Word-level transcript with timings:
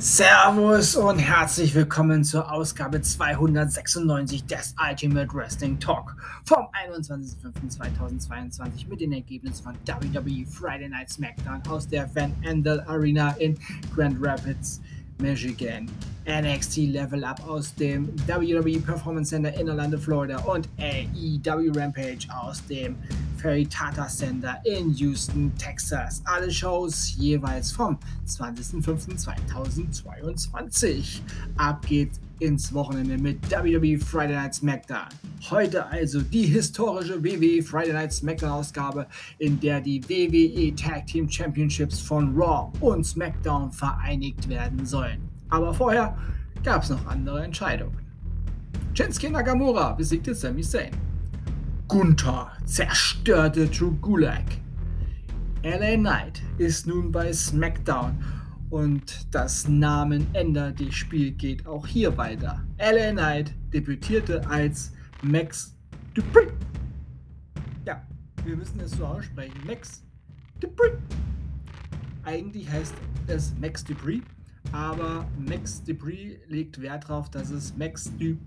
Servus 0.00 0.96
und 0.96 1.18
herzlich 1.18 1.74
willkommen 1.74 2.24
zur 2.24 2.50
Ausgabe 2.50 3.02
296 3.02 4.46
des 4.46 4.74
Ultimate 4.82 5.28
Wrestling 5.34 5.78
Talk 5.78 6.16
vom 6.46 6.68
21.05.2022 6.88 8.88
mit 8.88 9.02
den 9.02 9.12
Ergebnissen 9.12 9.62
von 9.62 9.74
WWE 9.84 10.46
Friday 10.46 10.88
Night 10.88 11.10
SmackDown 11.10 11.60
aus 11.68 11.86
der 11.86 12.08
Van 12.14 12.32
Andel 12.46 12.80
Arena 12.86 13.32
in 13.32 13.58
Grand 13.94 14.16
Rapids, 14.18 14.80
Michigan. 15.18 15.86
NXT 16.26 16.78
Level 16.78 17.22
Up 17.22 17.46
aus 17.46 17.74
dem 17.74 18.08
WWE 18.26 18.80
Performance 18.80 19.28
Center 19.28 19.52
in 19.60 19.68
Orlando, 19.68 19.98
Florida 19.98 20.38
und 20.44 20.66
AEW 20.78 21.72
Rampage 21.74 22.26
aus 22.30 22.66
dem 22.68 22.96
Ferry 23.40 23.64
Tata 23.64 24.06
Center 24.06 24.60
in 24.64 24.90
Houston, 24.90 25.50
Texas. 25.56 26.20
Alle 26.26 26.50
Shows 26.50 27.14
jeweils 27.16 27.72
vom 27.72 27.98
20.05.2022. 28.26 31.20
Ab 31.56 31.86
geht's 31.86 32.20
ins 32.40 32.74
Wochenende 32.74 33.16
mit 33.18 33.38
WWE 33.50 33.98
Friday 33.98 34.34
Night 34.34 34.54
SmackDown. 34.54 35.08
Heute 35.50 35.86
also 35.86 36.20
die 36.20 36.46
historische 36.46 37.22
WWE 37.22 37.62
Friday 37.62 37.92
Night 37.92 38.12
SmackDown 38.12 38.50
Ausgabe, 38.50 39.06
in 39.38 39.60
der 39.60 39.80
die 39.80 40.02
WWE 40.08 40.74
Tag 40.74 41.06
Team 41.06 41.28
Championships 41.28 42.00
von 42.00 42.34
Raw 42.34 42.72
und 42.80 43.04
SmackDown 43.04 43.70
vereinigt 43.72 44.48
werden 44.48 44.84
sollen. 44.84 45.20
Aber 45.48 45.72
vorher 45.72 46.16
gab 46.62 46.82
es 46.82 46.90
noch 46.90 47.06
andere 47.06 47.42
Entscheidungen. 47.42 47.98
Shinsuke 48.94 49.30
Nakamura 49.30 49.92
besiegte 49.92 50.34
Sami 50.34 50.62
Zayn. 50.62 51.09
Gunther 51.90 52.52
zerstörte 52.66 53.66
Drew 53.66 53.90
Gulak. 54.00 54.44
LA 55.64 55.96
Knight 55.96 56.40
ist 56.56 56.86
nun 56.86 57.10
bei 57.10 57.32
SmackDown 57.32 58.16
und 58.70 59.26
das 59.34 59.66
Namenende 59.66 60.72
des 60.72 60.94
Spiels 60.94 61.36
geht 61.36 61.66
auch 61.66 61.84
hier 61.88 62.16
weiter. 62.16 62.64
LA 62.78 63.10
Knight 63.10 63.54
debütierte 63.72 64.46
als 64.48 64.92
Max 65.24 65.76
Dupree. 66.14 66.52
Ja, 67.84 68.06
wir 68.44 68.56
müssen 68.56 68.78
es 68.78 68.92
so 68.92 69.04
aussprechen. 69.04 69.60
Max 69.66 70.04
Dupree. 70.60 70.92
Eigentlich 72.22 72.70
heißt 72.70 72.94
es 73.26 73.52
Max 73.60 73.82
Dupree, 73.82 74.20
aber 74.70 75.26
Max 75.44 75.82
Dupree 75.82 76.36
legt 76.46 76.80
Wert 76.80 77.08
darauf, 77.08 77.32
dass 77.32 77.50
es 77.50 77.76
Max 77.76 78.12
Dupree 78.12 78.38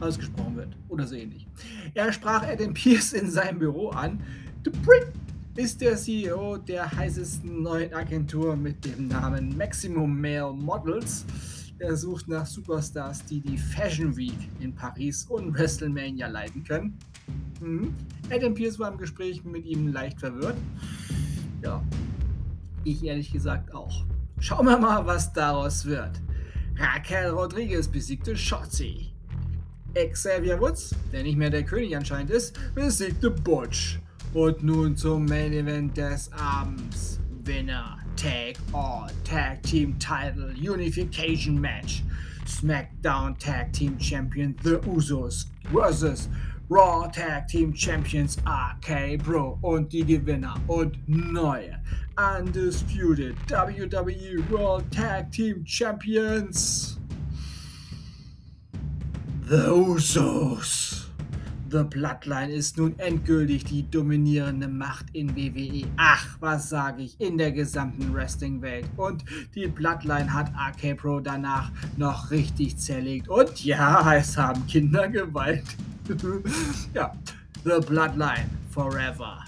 ausgesprochen 0.00 0.56
wird 0.56 0.76
oder 0.88 1.06
so 1.06 1.14
ähnlich. 1.14 1.46
Er 1.94 2.12
sprach 2.12 2.46
Adam 2.46 2.74
Pierce 2.74 3.12
in 3.12 3.30
seinem 3.30 3.58
Büro 3.58 3.90
an. 3.90 4.20
Dupree 4.62 5.02
ist 5.56 5.80
der 5.80 5.96
CEO 5.96 6.56
der 6.56 6.90
heißesten 6.90 7.62
neuen 7.62 7.94
Agentur 7.94 8.56
mit 8.56 8.84
dem 8.84 9.08
Namen 9.08 9.56
Maximum 9.56 10.20
Male 10.20 10.52
Models. 10.52 11.24
Er 11.78 11.96
sucht 11.96 12.28
nach 12.28 12.46
Superstars, 12.46 13.24
die 13.24 13.40
die 13.40 13.58
Fashion 13.58 14.16
Week 14.16 14.36
in 14.60 14.74
Paris 14.74 15.26
und 15.26 15.56
WrestleMania 15.56 16.28
leiten 16.28 16.64
können. 16.64 16.98
Mhm. 17.60 17.94
Adam 18.30 18.54
Pierce 18.54 18.78
war 18.78 18.90
im 18.90 18.98
Gespräch 18.98 19.44
mit 19.44 19.64
ihm 19.64 19.92
leicht 19.92 20.20
verwirrt. 20.20 20.56
Ja, 21.62 21.82
ich 22.84 23.04
ehrlich 23.04 23.32
gesagt 23.32 23.74
auch. 23.74 24.04
Schauen 24.40 24.66
wir 24.66 24.78
mal, 24.78 25.06
was 25.06 25.32
daraus 25.32 25.84
wird. 25.84 26.20
Raquel 26.76 27.30
Rodriguez 27.30 27.88
besiegte 27.88 28.36
Shotzi. 28.36 29.13
Xavier 29.94 30.60
Woods, 30.60 30.94
der 31.12 31.22
nicht 31.22 31.38
mehr 31.38 31.50
der 31.50 31.62
König 31.62 31.96
anscheinend 31.96 32.30
ist, 32.30 32.58
besiegte 32.74 33.30
Butch. 33.30 33.98
Und 34.32 34.62
nun 34.62 34.96
zum 34.96 35.24
Main 35.26 35.52
Event 35.52 35.96
des 35.96 36.30
Abends. 36.32 37.20
Winner 37.44 37.98
Take 38.16 38.58
All 38.72 39.08
Tag 39.22 39.62
Team 39.62 39.96
Title 39.98 40.54
Unification 40.58 41.60
Match. 41.60 42.02
SmackDown 42.46 43.38
Tag 43.38 43.72
Team 43.72 43.98
Champion 43.98 44.54
The 44.62 44.78
Usos 44.86 45.46
vs. 45.72 46.28
Raw 46.68 47.06
Tag 47.08 47.46
Team 47.48 47.74
Champions 47.74 48.38
RK 48.46 49.18
Bro 49.22 49.58
und 49.62 49.92
die 49.92 50.04
Gewinner 50.04 50.54
und 50.66 50.96
neue 51.06 51.78
Undisputed 52.16 53.36
WWE 53.48 54.42
World 54.50 54.90
Tag 54.90 55.30
Team 55.30 55.64
Champions 55.66 56.98
The 59.46 59.68
Usos. 59.68 61.10
The 61.68 61.84
Bloodline 61.84 62.50
ist 62.50 62.78
nun 62.78 62.98
endgültig 62.98 63.64
die 63.64 63.82
dominierende 63.90 64.68
Macht 64.68 65.06
in 65.12 65.36
WWE. 65.36 65.86
Ach, 65.98 66.36
was 66.40 66.70
sage 66.70 67.02
ich, 67.02 67.20
in 67.20 67.36
der 67.36 67.52
gesamten 67.52 68.14
Wrestling-Welt. 68.14 68.86
Und 68.96 69.22
die 69.54 69.66
Bloodline 69.66 70.32
hat 70.32 70.50
RK 70.56 70.94
Pro 70.94 71.20
danach 71.20 71.70
noch 71.98 72.30
richtig 72.30 72.78
zerlegt. 72.78 73.28
Und 73.28 73.62
ja, 73.62 74.14
es 74.14 74.34
haben 74.38 74.66
Kinder 74.66 75.08
Gewalt. 75.08 75.76
ja, 76.94 77.12
The 77.64 77.86
Bloodline 77.86 78.48
forever. 78.70 79.44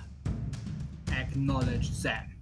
Acknowledge 1.10 1.88
them. 2.02 2.35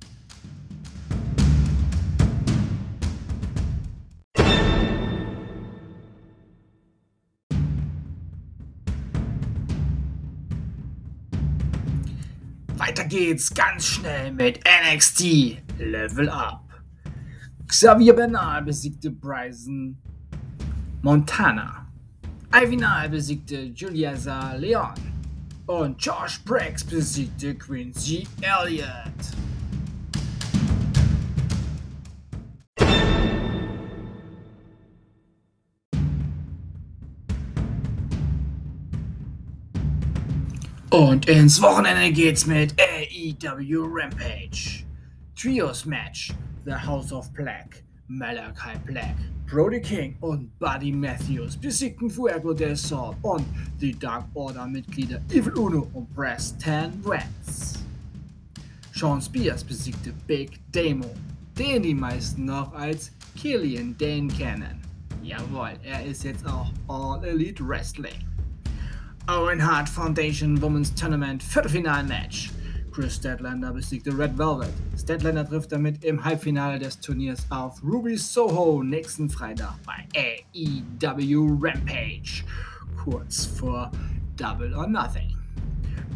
Weiter 12.95 13.09
geht's 13.09 13.53
ganz 13.53 13.87
schnell 13.87 14.31
mit 14.31 14.61
NXT 14.65 15.57
Level 15.79 16.29
Up. 16.29 16.63
Xavier 17.67 18.13
Bernal 18.13 18.63
besiegte 18.63 19.11
Bryson 19.11 19.97
Montana. 21.03 21.89
Ivinal 22.53 23.09
besiegte 23.09 23.63
Julia 23.75 24.15
Leon. 24.57 24.95
Und 25.67 26.01
Josh 26.01 26.39
Briggs 26.45 26.85
besiegte 26.85 27.57
Quincy 27.57 28.29
Elliott. 28.41 28.87
Und 40.95 41.27
ins 41.29 41.61
Wochenende 41.61 42.13
geht's 42.13 42.47
mit 42.47 42.73
AEW 42.81 43.85
Rampage. 43.85 44.85
Trios 45.35 45.85
Match. 45.85 46.33
The 46.65 46.75
House 46.75 47.13
of 47.13 47.33
Black. 47.33 47.83
Malachi 48.07 48.79
Black. 48.87 49.17
Brody 49.45 49.81
King 49.81 50.17
und 50.21 50.57
Buddy 50.61 50.93
Matthews 50.93 51.57
besiegten 51.57 52.09
Fuego 52.09 52.55
del 52.55 52.77
Sol 52.77 53.17
und 53.23 53.45
die 53.81 53.99
Dark 53.99 54.27
Order 54.35 54.69
Mitglieder 54.69 55.21
Evil 55.31 55.55
Uno 55.55 55.89
und 55.95 56.15
Preston 56.15 56.93
Vance. 57.03 57.81
Sean 58.93 59.21
Spears 59.21 59.65
besiegte 59.65 60.13
Big 60.29 60.61
Demo, 60.71 61.11
den 61.59 61.83
die 61.83 61.95
meisten 61.95 62.45
noch 62.45 62.73
als 62.73 63.11
Killian 63.37 63.97
Dane 63.99 64.29
kennen. 64.29 64.81
Jawohl, 65.25 65.73
er 65.83 66.05
ist 66.05 66.23
jetzt 66.23 66.47
auch 66.47 66.71
All 66.87 67.25
Elite 67.25 67.67
Wrestling. 67.67 68.34
Owen 69.27 69.59
Hart 69.59 69.89
Foundation 69.89 70.61
Women's 70.61 70.95
Tournament 70.95 71.43
Viertelfinalmatch. 71.43 72.51
Chris 72.93 73.15
Statlander 73.15 73.73
besiegte 73.73 74.13
Red 74.17 74.37
Velvet. 74.37 74.75
Statlander 74.99 75.49
trifft 75.49 75.73
damit 75.73 76.05
im 76.05 76.23
Halbfinale 76.23 76.79
des 76.79 77.01
Turniers 77.01 77.47
auf 77.49 77.83
Ruby 77.83 78.19
Soho 78.19 78.83
nächsten 78.83 79.31
Freitag 79.31 79.77
bei 79.87 80.07
AEW 80.15 81.59
Rampage. 81.59 82.45
Kurz 83.03 83.47
vor 83.47 83.91
Double 84.37 84.75
or 84.75 84.87
Nothing. 84.87 85.35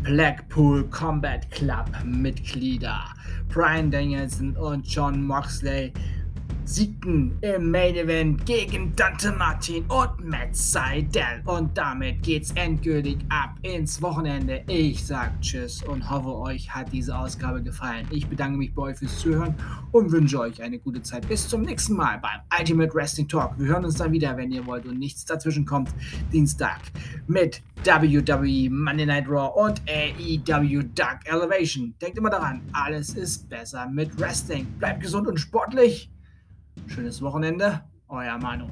Blackpool 0.02 0.84
Combat 0.90 1.50
Club 1.50 1.90
Mitglieder 2.04 3.04
Brian 3.48 3.90
Danielson 3.90 4.54
und 4.56 4.86
John 4.86 5.22
Moxley 5.22 5.94
siegten 6.68 7.38
im 7.40 7.70
Main 7.70 7.96
Event 7.96 8.44
gegen 8.44 8.94
Dante 8.94 9.32
Martin 9.32 9.86
und 9.86 10.22
Matt 10.22 10.54
Seidel. 10.54 11.42
Und 11.46 11.76
damit 11.78 12.22
geht's 12.22 12.52
endgültig 12.52 13.16
ab 13.30 13.54
ins 13.62 14.02
Wochenende. 14.02 14.62
Ich 14.66 15.06
sag 15.06 15.40
Tschüss 15.40 15.82
und 15.82 16.08
hoffe, 16.10 16.36
euch 16.36 16.68
hat 16.68 16.92
diese 16.92 17.16
Ausgabe 17.16 17.62
gefallen. 17.62 18.06
Ich 18.10 18.26
bedanke 18.26 18.58
mich 18.58 18.74
bei 18.74 18.82
euch 18.82 18.98
fürs 18.98 19.18
Zuhören 19.18 19.54
und 19.92 20.12
wünsche 20.12 20.40
euch 20.40 20.62
eine 20.62 20.78
gute 20.78 21.00
Zeit. 21.00 21.26
Bis 21.26 21.48
zum 21.48 21.62
nächsten 21.62 21.94
Mal 21.94 22.18
beim 22.18 22.40
Ultimate 22.60 22.94
Wrestling 22.94 23.28
Talk. 23.28 23.58
Wir 23.58 23.68
hören 23.68 23.86
uns 23.86 23.94
dann 23.94 24.12
wieder, 24.12 24.36
wenn 24.36 24.52
ihr 24.52 24.66
wollt 24.66 24.84
und 24.84 24.98
nichts 24.98 25.24
dazwischen 25.24 25.64
kommt. 25.64 25.88
Dienstag 26.34 26.80
mit 27.26 27.62
WWE 27.82 28.68
Monday 28.70 29.06
Night 29.06 29.26
Raw 29.26 29.58
und 29.58 29.80
AEW 29.88 30.82
Dark 30.94 31.26
Elevation. 31.26 31.94
Denkt 32.02 32.18
immer 32.18 32.30
daran, 32.30 32.60
alles 32.74 33.14
ist 33.14 33.48
besser 33.48 33.88
mit 33.88 34.20
Wrestling. 34.20 34.66
Bleibt 34.78 35.00
gesund 35.00 35.26
und 35.26 35.38
sportlich. 35.38 36.10
Schönes 36.88 37.20
Wochenende, 37.20 37.82
euer 38.08 38.38
Manu. 38.38 38.66